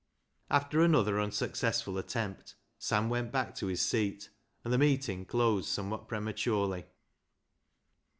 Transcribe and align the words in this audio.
After 0.49 0.81
another 0.81 1.21
unsuccessful 1.21 1.99
attempt, 1.99 2.55
Sam 2.79 3.07
went 3.07 3.31
back 3.31 3.53
to 3.57 3.67
his 3.67 3.83
seat, 3.83 4.31
and 4.63 4.73
the 4.73 4.79
meeting 4.79 5.25
closed 5.27 5.69
some 5.69 5.91
what 5.91 6.07
prematurely. 6.07 6.85